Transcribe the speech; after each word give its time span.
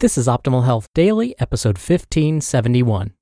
This 0.00 0.16
is 0.16 0.26
Optimal 0.26 0.64
Health 0.64 0.88
Daily, 0.94 1.34
episode 1.38 1.76
1571 1.76 3.12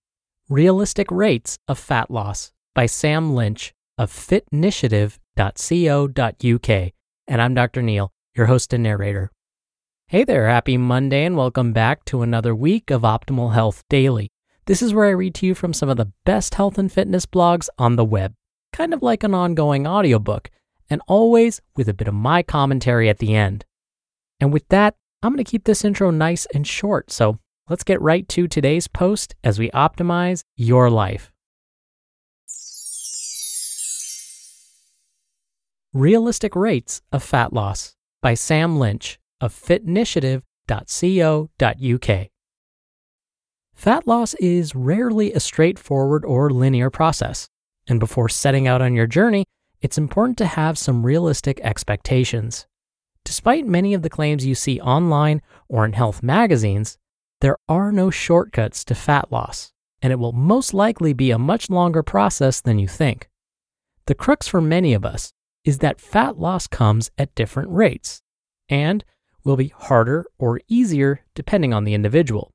Realistic 0.49 1.11
Rates 1.11 1.59
of 1.67 1.77
Fat 1.77 2.09
Loss 2.09 2.53
by 2.73 2.87
Sam 2.87 3.35
Lynch 3.35 3.75
of 3.99 4.13
fitnitiative.co.uk. 4.13 6.93
And 7.27 7.43
I'm 7.43 7.55
Dr. 7.55 7.83
Neal, 7.83 8.13
your 8.37 8.47
host 8.47 8.73
and 8.73 8.85
narrator. 8.85 9.33
Hey 10.07 10.23
there, 10.23 10.47
happy 10.47 10.77
Monday, 10.77 11.25
and 11.25 11.37
welcome 11.37 11.73
back 11.73 12.05
to 12.05 12.23
another 12.23 12.55
week 12.55 12.93
of 12.93 13.03
Optimal 13.03 13.55
Health 13.55 13.83
Daily. 13.91 14.31
This 14.67 14.81
is 14.81 14.95
where 14.95 15.07
I 15.07 15.11
read 15.11 15.35
to 15.35 15.47
you 15.47 15.57
from 15.57 15.73
some 15.73 15.89
of 15.89 15.97
the 15.97 16.13
best 16.25 16.55
health 16.55 16.79
and 16.79 16.93
fitness 16.93 17.27
blogs 17.27 17.69
on 17.77 17.97
the 17.97 18.05
web, 18.05 18.35
kind 18.73 18.95
of 18.95 19.03
like 19.03 19.25
an 19.25 19.35
ongoing 19.35 19.85
audiobook, 19.85 20.49
and 20.89 21.03
always 21.09 21.61
with 21.75 21.89
a 21.89 21.95
bit 21.95 22.07
of 22.07 22.15
my 22.15 22.45
commentary 22.45 23.09
at 23.09 23.19
the 23.19 23.35
end. 23.35 23.65
And 24.39 24.53
with 24.53 24.69
that, 24.69 24.95
I'm 25.23 25.33
going 25.33 25.45
to 25.45 25.51
keep 25.51 25.65
this 25.65 25.85
intro 25.85 26.11
nice 26.11 26.47
and 26.55 26.65
short, 26.65 27.11
so 27.11 27.41
let's 27.69 27.83
get 27.83 28.01
right 28.01 28.29
to 28.29 28.47
today's 28.47 28.87
post 28.87 29.35
as 29.43 29.59
we 29.59 29.69
optimize 29.71 30.43
your 30.57 30.91
life. 30.91 31.33
Realistic 35.93 36.55
Rates 36.55 37.03
of 37.11 37.25
Fat 37.25 37.53
Loss 37.53 37.97
by 38.23 38.35
Sam 38.35 38.79
Lynch 38.79 39.19
of 39.41 39.53
fitnitiative.co.uk. 39.53 42.29
Fat 43.75 44.07
loss 44.07 44.35
is 44.35 44.75
rarely 44.75 45.33
a 45.33 45.41
straightforward 45.41 46.25
or 46.25 46.51
linear 46.51 46.91
process, 46.91 47.49
and 47.89 47.99
before 47.99 48.29
setting 48.29 48.69
out 48.69 48.83
on 48.83 48.95
your 48.95 49.09
journey, 49.09 49.45
it's 49.81 49.99
important 49.99 50.39
to 50.39 50.47
have 50.47 50.79
some 50.79 51.05
realistic 51.05 51.61
expectations. 51.63 52.68
Despite 53.29 53.67
many 53.67 53.93
of 53.93 54.01
the 54.01 54.09
claims 54.09 54.47
you 54.47 54.55
see 54.55 54.81
online 54.81 55.43
or 55.69 55.85
in 55.85 55.93
health 55.93 56.23
magazines, 56.23 56.97
there 57.43 57.59
are 57.69 57.93
no 57.93 58.09
shortcuts 58.09 58.87
to 58.87 58.95
fat 58.95 59.31
loss, 59.31 59.71
and 60.01 60.11
it 60.11 60.19
will 60.19 60.33
most 60.33 60.73
likely 60.73 61.13
be 61.13 61.31
a 61.31 61.39
much 61.39 61.69
longer 61.69 62.03
process 62.03 62.63
than 62.63 62.79
you 62.79 62.89
think. 62.89 63.29
The 64.07 64.15
crux 64.15 64.49
for 64.49 64.63
many 64.63 64.95
of 64.95 65.05
us 65.05 65.35
is 65.63 65.81
that 65.81 66.01
fat 66.01 66.39
loss 66.39 66.67
comes 66.67 67.11
at 67.19 67.35
different 67.35 67.69
rates 67.71 68.23
and 68.71 69.05
will 69.45 69.57
be 69.57 69.75
harder 69.77 70.25
or 70.39 70.63
easier 70.67 71.21
depending 71.35 71.75
on 71.75 71.85
the 71.85 71.93
individual. 71.93 72.51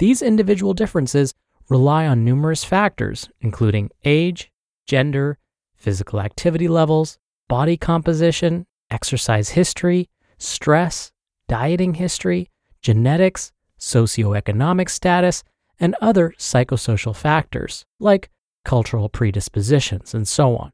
These 0.00 0.20
individual 0.20 0.74
differences 0.74 1.32
rely 1.70 2.06
on 2.06 2.26
numerous 2.26 2.62
factors, 2.62 3.30
including 3.40 3.88
age, 4.04 4.52
gender, 4.86 5.38
physical 5.76 6.20
activity 6.20 6.68
levels, 6.68 7.16
body 7.48 7.78
composition, 7.78 8.66
exercise 8.90 9.50
history, 9.50 10.08
stress, 10.38 11.10
dieting 11.48 11.94
history, 11.94 12.50
genetics, 12.80 13.52
socioeconomic 13.78 14.88
status, 14.88 15.42
and 15.78 15.96
other 16.00 16.34
psychosocial 16.38 17.14
factors 17.14 17.84
like 17.98 18.30
cultural 18.64 19.08
predispositions 19.08 20.14
and 20.14 20.26
so 20.26 20.56
on. 20.56 20.70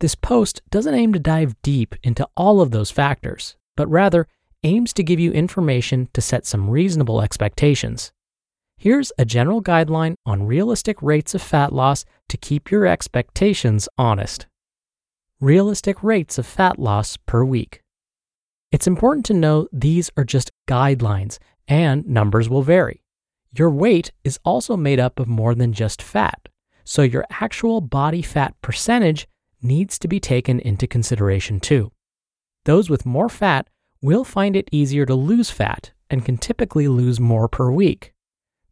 This 0.00 0.14
post 0.14 0.62
doesn't 0.70 0.94
aim 0.94 1.12
to 1.12 1.18
dive 1.18 1.60
deep 1.62 1.94
into 2.02 2.28
all 2.36 2.60
of 2.60 2.70
those 2.70 2.90
factors, 2.90 3.56
but 3.76 3.88
rather 3.88 4.28
aims 4.62 4.92
to 4.92 5.02
give 5.02 5.18
you 5.18 5.32
information 5.32 6.08
to 6.12 6.20
set 6.20 6.46
some 6.46 6.70
reasonable 6.70 7.20
expectations. 7.20 8.12
Here's 8.76 9.10
a 9.18 9.24
general 9.24 9.60
guideline 9.60 10.14
on 10.24 10.46
realistic 10.46 11.02
rates 11.02 11.34
of 11.34 11.42
fat 11.42 11.72
loss 11.72 12.04
to 12.28 12.36
keep 12.36 12.70
your 12.70 12.86
expectations 12.86 13.88
honest 13.98 14.46
realistic 15.40 16.02
rates 16.02 16.36
of 16.36 16.46
fat 16.46 16.78
loss 16.78 17.16
per 17.16 17.44
week. 17.44 17.82
It's 18.72 18.88
important 18.88 19.24
to 19.26 19.34
know 19.34 19.68
these 19.72 20.10
are 20.16 20.24
just 20.24 20.50
guidelines 20.66 21.38
and 21.68 22.06
numbers 22.06 22.48
will 22.48 22.62
vary. 22.62 23.02
Your 23.56 23.70
weight 23.70 24.10
is 24.24 24.40
also 24.44 24.76
made 24.76 24.98
up 24.98 25.20
of 25.20 25.28
more 25.28 25.54
than 25.54 25.72
just 25.72 26.02
fat, 26.02 26.48
so 26.84 27.02
your 27.02 27.24
actual 27.30 27.80
body 27.80 28.20
fat 28.20 28.54
percentage 28.62 29.28
needs 29.62 29.98
to 30.00 30.08
be 30.08 30.18
taken 30.18 30.58
into 30.60 30.86
consideration 30.86 31.60
too. 31.60 31.92
Those 32.64 32.90
with 32.90 33.06
more 33.06 33.28
fat 33.28 33.68
will 34.02 34.24
find 34.24 34.56
it 34.56 34.68
easier 34.72 35.06
to 35.06 35.14
lose 35.14 35.50
fat 35.50 35.92
and 36.10 36.24
can 36.24 36.36
typically 36.36 36.88
lose 36.88 37.20
more 37.20 37.48
per 37.48 37.70
week. 37.70 38.12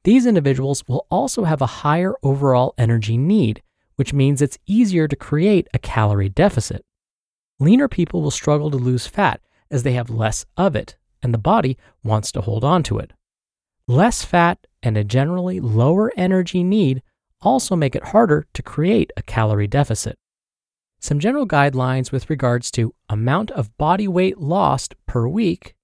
These 0.05 0.26
individuals 0.26 0.84
will 0.88 1.06
also 1.10 1.44
have 1.44 1.62
a 1.62 1.66
higher 1.66 2.15
overall 2.22 2.75
energy 2.76 3.16
need 3.16 3.62
which 3.96 4.12
means 4.12 4.40
it's 4.40 4.58
easier 4.66 5.08
to 5.08 5.16
create 5.16 5.68
a 5.74 5.78
calorie 5.78 6.28
deficit. 6.28 6.84
Leaner 7.58 7.88
people 7.88 8.22
will 8.22 8.30
struggle 8.30 8.70
to 8.70 8.76
lose 8.76 9.06
fat 9.06 9.40
as 9.70 9.82
they 9.82 9.92
have 9.92 10.10
less 10.10 10.46
of 10.56 10.76
it, 10.76 10.96
and 11.22 11.34
the 11.34 11.38
body 11.38 11.76
wants 12.04 12.30
to 12.32 12.40
hold 12.40 12.62
on 12.62 12.82
to 12.84 12.98
it. 12.98 13.12
Less 13.88 14.24
fat 14.24 14.66
and 14.82 14.96
a 14.96 15.04
generally 15.04 15.60
lower 15.60 16.12
energy 16.16 16.62
need 16.62 17.02
also 17.40 17.76
make 17.76 17.94
it 17.94 18.08
harder 18.08 18.46
to 18.54 18.62
create 18.62 19.10
a 19.16 19.22
calorie 19.22 19.66
deficit. 19.66 20.18
Some 20.98 21.18
general 21.18 21.46
guidelines 21.46 22.10
with 22.10 22.30
regards 22.30 22.70
to 22.72 22.94
amount 23.08 23.50
of 23.52 23.76
body 23.76 24.08
weight 24.08 24.38
lost 24.38 24.94
per 25.06 25.28
week. 25.28 25.75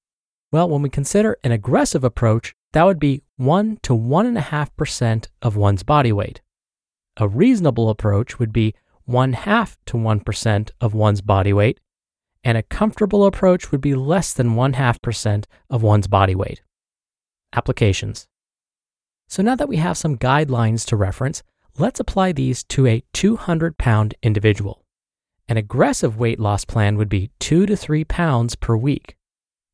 Well, 0.51 0.69
when 0.69 0.83
we 0.83 0.91
consider 0.91 1.39
an 1.45 1.53
aggressive 1.53 2.05
approach, 2.05 2.55
that 2.73 2.85
would 2.85 2.99
be 2.99 3.23
1 3.37 3.79
to 3.83 3.95
1.5% 3.95 5.29
of 5.43 5.57
one's 5.57 5.83
body 5.83 6.13
weight. 6.13 6.41
A 7.19 7.29
reasonable 7.29 7.91
approach 7.91 8.39
would 8.39 8.53
be 8.53 8.75
one 9.05 9.35
half 9.35 9.77
to 9.87 9.97
1% 9.97 10.71
of 10.81 10.95
one's 10.95 11.21
body 11.21 11.53
weight, 11.53 11.79
and 12.45 12.57
a 12.57 12.63
comfortable 12.63 13.27
approach 13.27 13.71
would 13.71 13.81
be 13.81 13.95
less 13.95 14.33
than 14.33 14.55
one 14.55 14.75
half 14.75 15.01
percent 15.03 15.47
of 15.69 15.83
one's 15.83 16.07
body 16.07 16.35
weight. 16.35 16.63
Applications. 17.53 18.27
So 19.29 19.43
now 19.43 19.55
that 19.57 19.69
we 19.69 19.77
have 19.77 19.99
some 19.99 20.17
guidelines 20.17 20.87
to 20.87 20.97
reference, 20.97 21.43
let's 21.79 22.01
apply 22.01 22.33
these 22.33 22.65
to 22.65 22.87
a 22.87 23.03
200 23.13 23.79
pound 23.79 24.15
individual. 24.23 24.83
An 25.49 25.57
aggressive 25.57 26.17
weight 26.17 26.41
loss 26.41 26.65
plan 26.65 26.97
would 26.97 27.09
be 27.09 27.31
2 27.41 27.67
to 27.67 27.77
3 27.77 28.05
pounds 28.05 28.57
per 28.57 28.77
week. 28.77 29.17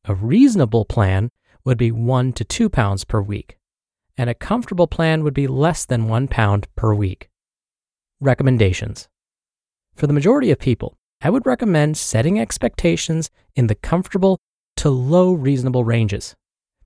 A 0.05 0.13
reasonable 0.13 0.83
plan 0.83 1.29
would 1.63 1.77
be 1.77 1.91
1 1.91 2.33
to 2.33 2.43
2 2.43 2.69
pounds 2.69 3.05
per 3.05 3.21
week. 3.21 3.58
And 4.19 4.29
a 4.29 4.33
comfortable 4.33 4.87
plan 4.87 5.23
would 5.23 5.33
be 5.33 5.47
less 5.47 5.85
than 5.85 6.09
1 6.09 6.27
pound 6.27 6.67
per 6.75 6.93
week. 6.93 7.29
Recommendations 8.19 9.07
For 9.95 10.07
the 10.07 10.13
majority 10.13 10.51
of 10.51 10.59
people, 10.59 10.97
I 11.21 11.29
would 11.29 11.45
recommend 11.45 11.95
setting 11.95 12.37
expectations 12.37 13.31
in 13.55 13.67
the 13.67 13.75
comfortable 13.75 14.37
to 14.75 14.89
low 14.89 15.31
reasonable 15.31 15.85
ranges. 15.85 16.35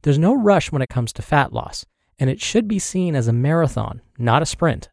There's 0.04 0.20
no 0.20 0.36
rush 0.36 0.72
when 0.72 0.84
it 0.84 0.90
comes 0.90 1.12
to 1.14 1.24
fat 1.24 1.52
loss, 1.52 1.88
and 2.20 2.30
it 2.30 2.40
should 2.40 2.68
be 2.68 2.78
seen 2.78 3.16
as 3.16 3.28
a 3.28 3.34
marathon, 3.34 4.02
not 4.20 4.44
a 4.44 4.46
sprint. 4.46 4.92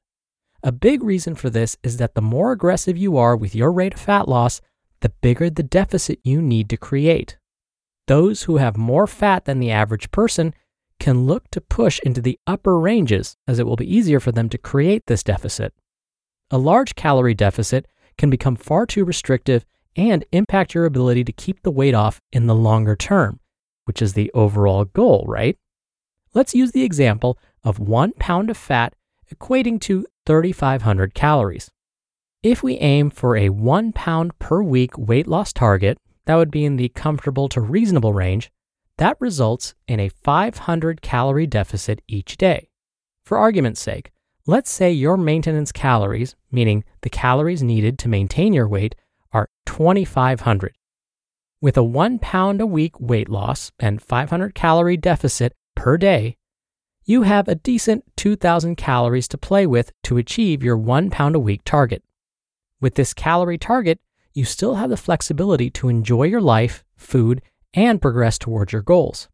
A 0.62 0.72
big 0.72 1.02
reason 1.02 1.34
for 1.34 1.50
this 1.50 1.76
is 1.82 1.98
that 1.98 2.14
the 2.14 2.22
more 2.22 2.52
aggressive 2.52 2.96
you 2.96 3.18
are 3.18 3.36
with 3.36 3.54
your 3.54 3.70
rate 3.70 3.92
of 3.92 4.00
fat 4.00 4.26
loss, 4.26 4.62
the 5.00 5.12
bigger 5.20 5.50
the 5.50 5.62
deficit 5.62 6.18
you 6.24 6.40
need 6.40 6.70
to 6.70 6.78
create. 6.78 7.36
Those 8.06 8.44
who 8.44 8.56
have 8.56 8.78
more 8.78 9.06
fat 9.06 9.44
than 9.44 9.60
the 9.60 9.70
average 9.70 10.10
person 10.10 10.54
can 11.00 11.26
look 11.26 11.50
to 11.50 11.60
push 11.60 11.98
into 12.04 12.20
the 12.20 12.38
upper 12.46 12.78
ranges 12.78 13.36
as 13.48 13.58
it 13.58 13.66
will 13.66 13.76
be 13.76 13.92
easier 13.92 14.20
for 14.20 14.30
them 14.30 14.48
to 14.50 14.58
create 14.58 15.02
this 15.06 15.24
deficit. 15.24 15.72
A 16.50 16.58
large 16.58 16.94
calorie 16.94 17.34
deficit 17.34 17.86
can 18.18 18.30
become 18.30 18.54
far 18.54 18.86
too 18.86 19.04
restrictive 19.04 19.64
and 19.96 20.24
impact 20.30 20.74
your 20.74 20.84
ability 20.84 21.24
to 21.24 21.32
keep 21.32 21.62
the 21.62 21.70
weight 21.70 21.94
off 21.94 22.20
in 22.32 22.46
the 22.46 22.54
longer 22.54 22.94
term, 22.94 23.40
which 23.86 24.00
is 24.00 24.12
the 24.12 24.30
overall 24.34 24.84
goal, 24.84 25.24
right? 25.26 25.56
Let's 26.34 26.54
use 26.54 26.72
the 26.72 26.84
example 26.84 27.38
of 27.64 27.80
one 27.80 28.12
pound 28.12 28.50
of 28.50 28.56
fat 28.56 28.94
equating 29.34 29.80
to 29.80 30.06
3,500 30.26 31.14
calories. 31.14 31.70
If 32.42 32.62
we 32.62 32.78
aim 32.78 33.10
for 33.10 33.36
a 33.36 33.48
one 33.48 33.92
pound 33.92 34.38
per 34.38 34.62
week 34.62 34.96
weight 34.96 35.26
loss 35.26 35.52
target, 35.52 35.98
that 36.26 36.36
would 36.36 36.50
be 36.50 36.64
in 36.64 36.76
the 36.76 36.88
comfortable 36.90 37.48
to 37.50 37.60
reasonable 37.60 38.14
range, 38.14 38.50
that 39.00 39.16
results 39.18 39.74
in 39.88 39.98
a 39.98 40.10
500 40.10 41.00
calorie 41.00 41.46
deficit 41.46 42.02
each 42.06 42.36
day. 42.36 42.68
For 43.24 43.38
argument's 43.38 43.80
sake, 43.80 44.12
let's 44.46 44.70
say 44.70 44.92
your 44.92 45.16
maintenance 45.16 45.72
calories, 45.72 46.36
meaning 46.52 46.84
the 47.00 47.08
calories 47.08 47.62
needed 47.62 47.98
to 48.00 48.10
maintain 48.10 48.52
your 48.52 48.68
weight, 48.68 48.94
are 49.32 49.48
2,500. 49.64 50.76
With 51.62 51.78
a 51.78 51.82
one 51.82 52.18
pound 52.18 52.60
a 52.60 52.66
week 52.66 53.00
weight 53.00 53.30
loss 53.30 53.72
and 53.78 54.02
500 54.02 54.54
calorie 54.54 54.98
deficit 54.98 55.54
per 55.74 55.96
day, 55.96 56.36
you 57.02 57.22
have 57.22 57.48
a 57.48 57.54
decent 57.54 58.04
2,000 58.18 58.76
calories 58.76 59.28
to 59.28 59.38
play 59.38 59.66
with 59.66 59.92
to 60.02 60.18
achieve 60.18 60.62
your 60.62 60.76
one 60.76 61.08
pound 61.08 61.34
a 61.34 61.40
week 61.40 61.62
target. 61.64 62.02
With 62.82 62.96
this 62.96 63.14
calorie 63.14 63.56
target, 63.56 63.98
you 64.34 64.44
still 64.44 64.74
have 64.74 64.90
the 64.90 64.98
flexibility 64.98 65.70
to 65.70 65.88
enjoy 65.88 66.24
your 66.24 66.42
life, 66.42 66.84
food, 66.98 67.40
and 67.74 68.00
progress 68.00 68.38
towards 68.38 68.72
your 68.72 68.82
goals. 68.82 69.28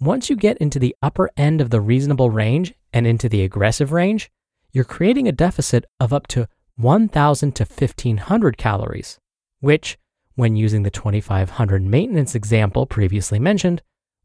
Once 0.00 0.28
you 0.28 0.36
get 0.36 0.58
into 0.58 0.78
the 0.78 0.96
upper 1.00 1.30
end 1.36 1.60
of 1.60 1.70
the 1.70 1.80
reasonable 1.80 2.30
range 2.30 2.74
and 2.92 3.06
into 3.06 3.28
the 3.28 3.42
aggressive 3.42 3.92
range, 3.92 4.30
you're 4.72 4.84
creating 4.84 5.28
a 5.28 5.32
deficit 5.32 5.84
of 6.00 6.12
up 6.12 6.26
to 6.26 6.48
1,000 6.76 7.52
to 7.52 7.64
1,500 7.64 8.56
calories, 8.56 9.18
which, 9.60 9.98
when 10.34 10.56
using 10.56 10.82
the 10.82 10.90
2,500 10.90 11.82
maintenance 11.82 12.34
example 12.34 12.86
previously 12.86 13.38
mentioned, 13.38 13.82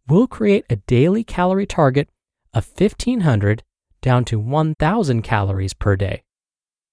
will 0.08 0.28
create 0.28 0.66
a 0.70 0.78
daily 0.78 1.24
calorie 1.24 1.66
target 1.66 2.10
of 2.54 2.68
1,500 2.78 3.64
down 4.02 4.24
to 4.26 4.40
1,000 4.40 5.22
calories 5.22 5.74
per 5.74 5.96
day. 5.96 6.24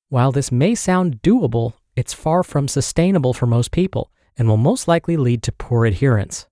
While 0.09 0.33
this 0.33 0.53
may 0.53 0.75
sound 0.75 1.23
doable, 1.23 1.75
it's 1.97 2.12
far 2.12 2.43
from 2.43 2.69
sustainable 2.69 3.33
for 3.33 3.47
most 3.47 3.71
people 3.71 4.11
and 4.37 4.49
will 4.49 4.57
most 4.57 4.89
likely 4.89 5.17
lead 5.17 5.43
to 5.43 5.53
poor 5.53 5.85
adherence. 5.85 6.47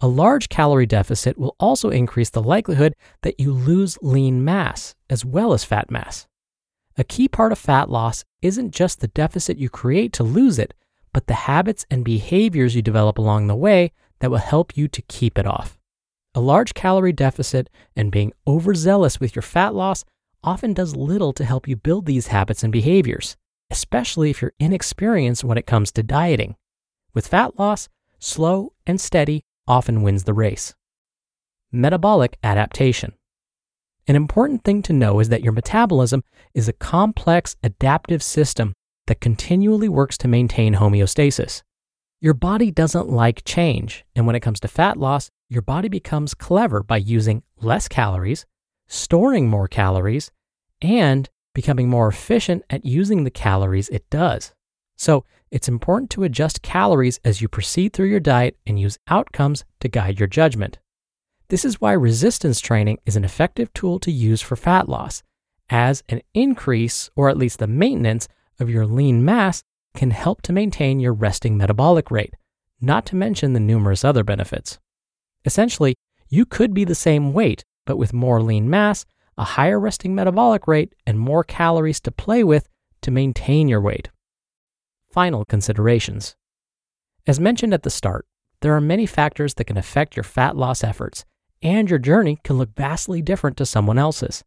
A 0.00 0.08
large 0.08 0.48
calorie 0.48 0.86
deficit 0.86 1.36
will 1.36 1.54
also 1.60 1.90
increase 1.90 2.30
the 2.30 2.42
likelihood 2.42 2.94
that 3.22 3.38
you 3.38 3.52
lose 3.52 3.98
lean 4.00 4.42
mass 4.42 4.94
as 5.10 5.24
well 5.24 5.52
as 5.52 5.64
fat 5.64 5.90
mass. 5.90 6.26
A 6.96 7.04
key 7.04 7.28
part 7.28 7.52
of 7.52 7.58
fat 7.58 7.90
loss 7.90 8.24
isn't 8.40 8.74
just 8.74 9.00
the 9.00 9.08
deficit 9.08 9.58
you 9.58 9.68
create 9.68 10.12
to 10.14 10.22
lose 10.22 10.58
it, 10.58 10.74
but 11.12 11.26
the 11.26 11.34
habits 11.34 11.84
and 11.90 12.04
behaviors 12.04 12.74
you 12.74 12.82
develop 12.82 13.18
along 13.18 13.46
the 13.46 13.56
way 13.56 13.92
that 14.20 14.30
will 14.30 14.38
help 14.38 14.76
you 14.76 14.88
to 14.88 15.02
keep 15.02 15.38
it 15.38 15.46
off. 15.46 15.78
A 16.34 16.40
large 16.40 16.74
calorie 16.74 17.12
deficit 17.12 17.68
and 17.96 18.12
being 18.12 18.32
overzealous 18.46 19.18
with 19.18 19.34
your 19.34 19.42
fat 19.42 19.74
loss 19.74 20.04
often 20.42 20.72
does 20.72 20.96
little 20.96 21.32
to 21.34 21.44
help 21.44 21.68
you 21.68 21.76
build 21.76 22.06
these 22.06 22.28
habits 22.28 22.62
and 22.62 22.72
behaviors, 22.72 23.36
especially 23.70 24.30
if 24.30 24.40
you're 24.40 24.52
inexperienced 24.58 25.44
when 25.44 25.58
it 25.58 25.66
comes 25.66 25.92
to 25.92 26.02
dieting. 26.02 26.54
With 27.14 27.26
fat 27.26 27.58
loss, 27.58 27.88
slow 28.18 28.72
and 28.86 29.00
steady 29.00 29.42
often 29.66 30.02
wins 30.02 30.24
the 30.24 30.34
race. 30.34 30.74
Metabolic 31.72 32.36
adaptation. 32.42 33.12
An 34.06 34.16
important 34.16 34.64
thing 34.64 34.82
to 34.82 34.92
know 34.92 35.20
is 35.20 35.28
that 35.28 35.42
your 35.42 35.52
metabolism 35.52 36.22
is 36.54 36.68
a 36.68 36.72
complex 36.72 37.56
adaptive 37.62 38.22
system 38.22 38.72
that 39.06 39.20
continually 39.20 39.88
works 39.88 40.18
to 40.18 40.28
maintain 40.28 40.74
homeostasis. 40.74 41.62
Your 42.20 42.34
body 42.34 42.70
doesn't 42.70 43.08
like 43.08 43.44
change, 43.44 44.04
and 44.14 44.26
when 44.26 44.36
it 44.36 44.40
comes 44.40 44.60
to 44.60 44.68
fat 44.68 44.96
loss, 44.96 45.30
your 45.48 45.62
body 45.62 45.88
becomes 45.88 46.34
clever 46.34 46.82
by 46.82 46.98
using 46.98 47.42
less 47.60 47.88
calories, 47.88 48.46
storing 48.88 49.48
more 49.48 49.68
calories, 49.68 50.30
and 50.82 51.28
becoming 51.54 51.88
more 51.88 52.08
efficient 52.08 52.62
at 52.70 52.84
using 52.84 53.24
the 53.24 53.30
calories 53.30 53.88
it 53.88 54.08
does. 54.10 54.52
So, 55.00 55.24
it's 55.50 55.66
important 55.66 56.10
to 56.10 56.24
adjust 56.24 56.60
calories 56.60 57.20
as 57.24 57.40
you 57.40 57.48
proceed 57.48 57.94
through 57.94 58.08
your 58.08 58.20
diet 58.20 58.58
and 58.66 58.78
use 58.78 58.98
outcomes 59.08 59.64
to 59.80 59.88
guide 59.88 60.20
your 60.20 60.26
judgment. 60.26 60.78
This 61.48 61.64
is 61.64 61.80
why 61.80 61.92
resistance 61.92 62.60
training 62.60 62.98
is 63.06 63.16
an 63.16 63.24
effective 63.24 63.72
tool 63.72 63.98
to 64.00 64.12
use 64.12 64.42
for 64.42 64.56
fat 64.56 64.90
loss, 64.90 65.22
as 65.70 66.02
an 66.10 66.20
increase, 66.34 67.08
or 67.16 67.30
at 67.30 67.38
least 67.38 67.60
the 67.60 67.66
maintenance, 67.66 68.28
of 68.58 68.68
your 68.68 68.84
lean 68.84 69.24
mass 69.24 69.62
can 69.94 70.10
help 70.10 70.42
to 70.42 70.52
maintain 70.52 71.00
your 71.00 71.14
resting 71.14 71.56
metabolic 71.56 72.10
rate, 72.10 72.34
not 72.78 73.06
to 73.06 73.16
mention 73.16 73.54
the 73.54 73.58
numerous 73.58 74.04
other 74.04 74.22
benefits. 74.22 74.78
Essentially, 75.46 75.94
you 76.28 76.44
could 76.44 76.74
be 76.74 76.84
the 76.84 76.94
same 76.94 77.32
weight, 77.32 77.64
but 77.86 77.96
with 77.96 78.12
more 78.12 78.42
lean 78.42 78.68
mass, 78.68 79.06
a 79.38 79.44
higher 79.44 79.80
resting 79.80 80.14
metabolic 80.14 80.68
rate, 80.68 80.94
and 81.06 81.18
more 81.18 81.42
calories 81.42 82.02
to 82.02 82.12
play 82.12 82.44
with 82.44 82.68
to 83.00 83.10
maintain 83.10 83.66
your 83.66 83.80
weight 83.80 84.10
final 85.10 85.44
considerations. 85.44 86.36
As 87.26 87.40
mentioned 87.40 87.74
at 87.74 87.82
the 87.82 87.90
start, 87.90 88.26
there 88.60 88.74
are 88.74 88.80
many 88.80 89.06
factors 89.06 89.54
that 89.54 89.64
can 89.64 89.76
affect 89.76 90.16
your 90.16 90.24
fat 90.24 90.56
loss 90.56 90.84
efforts, 90.84 91.24
and 91.62 91.88
your 91.90 91.98
journey 91.98 92.38
can 92.44 92.58
look 92.58 92.74
vastly 92.74 93.22
different 93.22 93.56
to 93.56 93.66
someone 93.66 93.98
else's. 93.98 94.44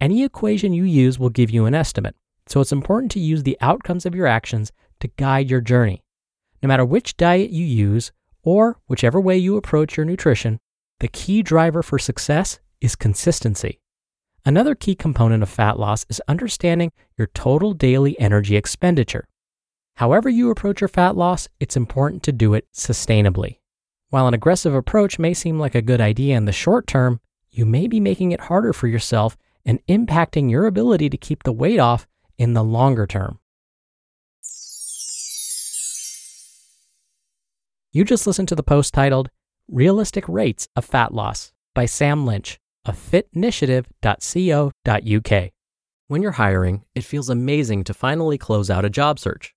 Any 0.00 0.22
equation 0.22 0.72
you 0.72 0.84
use 0.84 1.18
will 1.18 1.30
give 1.30 1.50
you 1.50 1.66
an 1.66 1.74
estimate, 1.74 2.14
so 2.46 2.60
it's 2.60 2.72
important 2.72 3.10
to 3.12 3.20
use 3.20 3.42
the 3.42 3.58
outcomes 3.60 4.06
of 4.06 4.14
your 4.14 4.26
actions 4.26 4.72
to 5.00 5.08
guide 5.16 5.50
your 5.50 5.60
journey. 5.60 6.02
No 6.62 6.68
matter 6.68 6.84
which 6.84 7.16
diet 7.16 7.50
you 7.50 7.64
use, 7.64 8.12
or 8.42 8.78
whichever 8.86 9.20
way 9.20 9.36
you 9.36 9.56
approach 9.56 9.96
your 9.96 10.06
nutrition, 10.06 10.58
the 11.00 11.08
key 11.08 11.42
driver 11.42 11.82
for 11.82 11.98
success 11.98 12.60
is 12.80 12.96
consistency. 12.96 13.80
Another 14.44 14.74
key 14.74 14.94
component 14.94 15.42
of 15.42 15.48
fat 15.48 15.78
loss 15.78 16.06
is 16.08 16.22
understanding 16.28 16.90
your 17.16 17.26
total 17.28 17.74
daily 17.74 18.18
energy 18.18 18.56
expenditure. 18.56 19.26
However, 19.98 20.28
you 20.28 20.50
approach 20.50 20.80
your 20.80 20.86
fat 20.86 21.16
loss, 21.16 21.48
it's 21.58 21.76
important 21.76 22.22
to 22.22 22.30
do 22.30 22.54
it 22.54 22.68
sustainably. 22.72 23.58
While 24.10 24.28
an 24.28 24.34
aggressive 24.34 24.72
approach 24.72 25.18
may 25.18 25.34
seem 25.34 25.58
like 25.58 25.74
a 25.74 25.82
good 25.82 26.00
idea 26.00 26.36
in 26.36 26.44
the 26.44 26.52
short 26.52 26.86
term, 26.86 27.18
you 27.50 27.66
may 27.66 27.88
be 27.88 27.98
making 27.98 28.30
it 28.30 28.42
harder 28.42 28.72
for 28.72 28.86
yourself 28.86 29.36
and 29.66 29.84
impacting 29.88 30.48
your 30.48 30.66
ability 30.66 31.10
to 31.10 31.16
keep 31.16 31.42
the 31.42 31.50
weight 31.50 31.80
off 31.80 32.06
in 32.36 32.52
the 32.52 32.62
longer 32.62 33.08
term. 33.08 33.40
You 37.90 38.04
just 38.04 38.24
listened 38.24 38.46
to 38.50 38.54
the 38.54 38.62
post 38.62 38.94
titled 38.94 39.30
Realistic 39.66 40.28
Rates 40.28 40.68
of 40.76 40.84
Fat 40.84 41.12
Loss 41.12 41.52
by 41.74 41.86
Sam 41.86 42.24
Lynch 42.24 42.60
of 42.84 42.96
fitnitiative.co.uk. 42.96 45.50
When 46.06 46.22
you're 46.22 46.30
hiring, 46.30 46.84
it 46.94 47.02
feels 47.02 47.28
amazing 47.28 47.82
to 47.82 47.92
finally 47.92 48.38
close 48.38 48.70
out 48.70 48.84
a 48.84 48.90
job 48.90 49.18
search. 49.18 49.56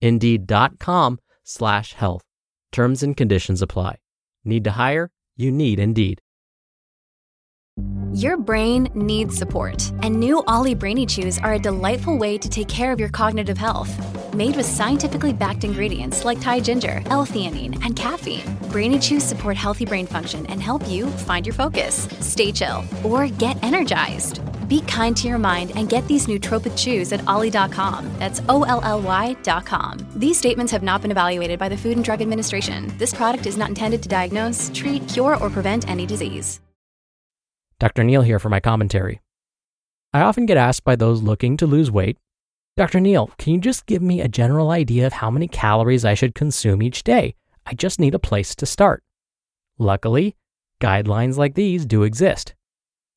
Indeed.com 0.00 1.18
slash 1.44 1.92
health. 1.92 2.22
Terms 2.72 3.02
and 3.02 3.16
conditions 3.16 3.62
apply. 3.62 3.96
Need 4.44 4.64
to 4.64 4.72
hire? 4.72 5.10
You 5.36 5.50
need 5.50 5.78
Indeed. 5.78 6.20
Your 8.14 8.38
brain 8.38 8.88
needs 8.94 9.36
support, 9.36 9.92
and 10.00 10.18
new 10.18 10.42
Olly 10.48 10.74
Brainy 10.74 11.04
Chews 11.04 11.38
are 11.38 11.54
a 11.54 11.58
delightful 11.58 12.16
way 12.16 12.38
to 12.38 12.48
take 12.48 12.68
care 12.68 12.90
of 12.90 12.98
your 12.98 13.10
cognitive 13.10 13.58
health. 13.58 13.92
Made 14.34 14.56
with 14.56 14.64
scientifically 14.64 15.34
backed 15.34 15.64
ingredients 15.64 16.24
like 16.24 16.40
Thai 16.40 16.60
ginger, 16.60 17.02
L-theanine, 17.06 17.78
and 17.84 17.94
caffeine, 17.94 18.56
Brainy 18.70 18.98
Chews 18.98 19.22
support 19.22 19.58
healthy 19.58 19.84
brain 19.84 20.06
function 20.06 20.46
and 20.46 20.62
help 20.62 20.88
you 20.88 21.08
find 21.08 21.46
your 21.46 21.52
focus, 21.54 22.08
stay 22.20 22.52
chill, 22.52 22.84
or 23.04 23.26
get 23.28 23.62
energized. 23.62 24.40
Be 24.68 24.80
kind 24.82 25.16
to 25.16 25.28
your 25.28 25.38
mind 25.38 25.72
and 25.74 25.88
get 25.88 26.06
these 26.08 26.26
nootropic 26.26 26.76
chews 26.76 27.12
at 27.12 27.26
olly.com. 27.26 28.10
That's 28.18 28.40
O 28.48 28.62
L 28.64 28.80
L 28.84 29.00
Y.com. 29.00 30.06
These 30.16 30.38
statements 30.38 30.72
have 30.72 30.82
not 30.82 31.02
been 31.02 31.10
evaluated 31.10 31.58
by 31.58 31.68
the 31.68 31.76
Food 31.76 31.96
and 31.96 32.04
Drug 32.04 32.20
Administration. 32.20 32.92
This 32.98 33.14
product 33.14 33.46
is 33.46 33.56
not 33.56 33.68
intended 33.68 34.02
to 34.02 34.08
diagnose, 34.08 34.70
treat, 34.74 35.08
cure, 35.08 35.36
or 35.36 35.50
prevent 35.50 35.88
any 35.88 36.06
disease. 36.06 36.60
Dr. 37.78 38.04
Neal 38.04 38.22
here 38.22 38.38
for 38.38 38.48
my 38.48 38.60
commentary. 38.60 39.20
I 40.12 40.20
often 40.20 40.46
get 40.46 40.56
asked 40.56 40.84
by 40.84 40.96
those 40.96 41.22
looking 41.22 41.56
to 41.58 41.66
lose 41.66 41.90
weight, 41.90 42.16
Dr. 42.76 43.00
Neal, 43.00 43.30
can 43.38 43.54
you 43.54 43.58
just 43.58 43.86
give 43.86 44.02
me 44.02 44.20
a 44.20 44.28
general 44.28 44.70
idea 44.70 45.06
of 45.06 45.14
how 45.14 45.30
many 45.30 45.48
calories 45.48 46.04
I 46.04 46.12
should 46.12 46.34
consume 46.34 46.82
each 46.82 47.04
day? 47.04 47.34
I 47.64 47.72
just 47.72 47.98
need 47.98 48.14
a 48.14 48.18
place 48.18 48.54
to 48.54 48.66
start. 48.66 49.02
Luckily, 49.78 50.36
guidelines 50.78 51.38
like 51.38 51.54
these 51.54 51.86
do 51.86 52.02
exist. 52.02 52.54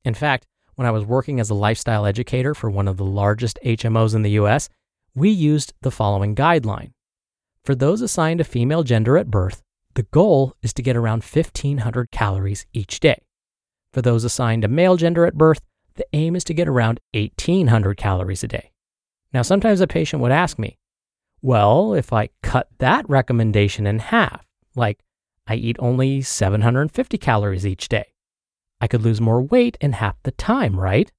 In 0.06 0.14
fact, 0.14 0.48
when 0.80 0.88
I 0.88 0.92
was 0.92 1.04
working 1.04 1.42
as 1.42 1.50
a 1.50 1.56
lifestyle 1.56 2.06
educator 2.06 2.56
for 2.56 2.70
one 2.70 2.88
of 2.88 2.96
the 2.96 3.04
largest 3.04 3.60
HMOs 3.66 4.16
in 4.16 4.22
the 4.22 4.40
US, 4.44 4.70
we 5.14 5.30
used 5.30 5.74
the 5.82 5.92
following 5.92 6.34
guideline. 6.34 6.94
For 7.66 7.76
those 7.76 8.00
assigned 8.00 8.40
a 8.40 8.46
female 8.46 8.84
gender 8.84 9.18
at 9.18 9.30
birth, 9.30 9.62
the 9.96 10.04
goal 10.04 10.56
is 10.62 10.72
to 10.76 10.82
get 10.82 10.96
around 10.96 11.26
1,500 11.26 12.12
calories 12.12 12.66
each 12.72 13.02
day. 13.02 13.22
For 13.92 14.02
those 14.02 14.24
assigned 14.24 14.64
a 14.64 14.70
male 14.70 14.96
gender 14.96 15.26
at 15.26 15.38
birth, 15.38 15.60
the 15.96 16.06
aim 16.14 16.34
is 16.34 16.46
to 16.46 16.54
get 16.54 16.70
around 16.70 17.02
1,800 17.14 17.98
calories 17.98 18.46
a 18.46 18.48
day. 18.48 18.72
Now, 19.34 19.42
sometimes 19.42 19.82
a 19.82 19.88
patient 19.88 20.22
would 20.22 20.32
ask 20.32 20.58
me, 20.58 20.78
well, 21.42 21.94
if 21.94 22.14
I 22.14 22.30
cut 22.42 22.70
that 22.78 23.04
recommendation 23.10 23.86
in 23.86 24.00
half, 24.00 24.48
like 24.78 25.04
I 25.46 25.56
eat 25.56 25.76
only 25.80 26.22
750 26.22 27.18
calories 27.18 27.68
each 27.68 27.90
day, 27.90 28.14
I 28.82 28.88
could 28.88 29.02
lose 29.02 29.20
more 29.20 29.42
weight 29.42 29.78
in 29.82 29.94
half 29.94 30.16
the 30.24 30.32
time, 30.32 30.80
right? 30.80 31.12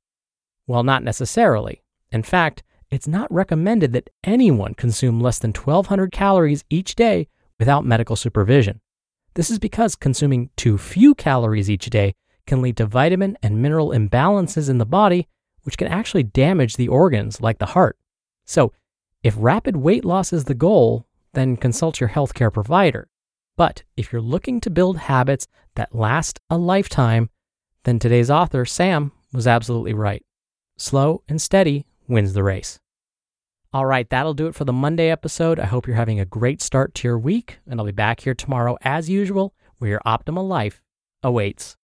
Well, 0.67 0.83
not 0.83 1.03
necessarily. 1.03 1.83
In 2.11 2.23
fact, 2.23 2.63
it's 2.91 3.07
not 3.07 3.33
recommended 3.33 3.93
that 3.93 4.11
anyone 4.25 4.75
consume 4.75 5.21
less 5.21 5.39
than 5.39 5.53
1,200 5.53 6.11
calories 6.11 6.65
each 6.71 6.95
day 6.95 7.29
without 7.59 7.85
medical 7.85 8.17
supervision. 8.17 8.81
This 9.35 9.51
is 9.51 9.59
because 9.59 9.95
consuming 9.95 10.51
too 10.57 10.77
few 10.77 11.15
calories 11.15 11.71
each 11.71 11.89
day 11.91 12.15
can 12.47 12.63
lead 12.63 12.77
to 12.79 12.87
vitamin 12.87 13.39
and 13.43 13.63
mineral 13.63 13.91
imbalances 13.91 14.69
in 14.69 14.79
the 14.79 14.87
body, 14.87 15.29
which 15.63 15.79
can 15.79 15.87
actually 15.87 16.25
damage 16.25 16.77
the 16.77 16.89
organs 16.89 17.41
like 17.41 17.59
the 17.59 17.67
heart. 17.67 17.97
So, 18.45 18.73
if 19.23 19.35
rapid 19.39 19.77
weight 19.77 20.05
loss 20.05 20.33
is 20.33 20.45
the 20.45 20.55
goal, 20.55 21.07
then 21.35 21.57
consult 21.57 22.01
your 22.01 22.09
healthcare 22.09 22.53
provider. 22.53 23.09
But 23.57 23.85
if 23.97 24.13
you're 24.13 24.23
looking 24.23 24.61
to 24.63 24.71
build 24.71 24.97
habits 24.97 25.47
that 25.77 25.95
last 25.95 26.41
a 26.49 26.57
lifetime, 26.57 27.29
then 27.85 27.99
today's 27.99 28.31
author, 28.31 28.65
Sam, 28.65 29.13
was 29.33 29.47
absolutely 29.47 29.95
right. 29.95 30.23
Slow 30.77 31.23
and 31.29 31.41
steady 31.41 31.87
wins 32.09 32.33
the 32.33 32.43
race. 32.43 32.79
All 33.73 33.87
right, 33.87 34.09
that'll 34.11 34.35
do 34.35 34.49
it 34.49 34.55
for 34.55 34.65
the 34.65 34.73
Monday 34.73 35.11
episode. 35.11 35.61
I 35.61 35.67
hope 35.67 35.87
you're 35.87 35.95
having 35.95 36.19
a 36.19 36.25
great 36.25 36.61
start 36.61 36.95
to 36.97 37.09
your 37.09 37.19
week, 37.19 37.61
and 37.69 37.79
I'll 37.79 37.87
be 37.87 37.93
back 37.93 38.21
here 38.21 38.35
tomorrow 38.35 38.77
as 38.83 39.09
usual, 39.09 39.55
where 39.79 39.91
your 39.91 40.01
optimal 40.05 40.49
life 40.49 40.83
awaits. 41.23 41.77